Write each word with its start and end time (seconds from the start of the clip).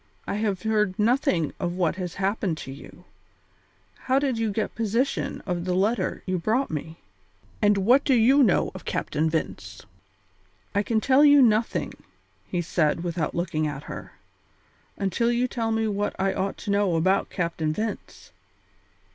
I 0.25 0.33
have 0.37 0.63
heard 0.63 0.97
nothing 0.97 1.53
of 1.59 1.73
what 1.73 1.97
has 1.97 2.15
happened 2.15 2.57
to 2.57 2.71
you. 2.71 3.03
How 4.05 4.17
did 4.17 4.39
you 4.39 4.51
get 4.51 4.73
possession 4.73 5.41
of 5.45 5.63
the 5.63 5.75
letter 5.75 6.23
you 6.25 6.39
brought 6.39 6.71
me, 6.71 6.97
and 7.61 7.77
what 7.77 8.03
do 8.03 8.15
you 8.15 8.41
know 8.41 8.71
of 8.73 8.83
Captain 8.83 9.29
Vince?" 9.29 9.85
"I 10.73 10.81
can 10.81 11.01
tell 11.01 11.23
you 11.23 11.43
nothing," 11.43 11.93
he 12.47 12.63
said, 12.63 13.03
without 13.03 13.35
looking 13.35 13.67
at 13.67 13.83
her, 13.83 14.13
"until 14.97 15.31
you 15.31 15.47
tell 15.47 15.71
me 15.71 15.87
what 15.87 16.15
I 16.17 16.33
ought 16.33 16.57
to 16.65 16.71
know 16.71 16.95
about 16.95 17.29
Captain 17.29 17.71
Vince." 17.71 18.31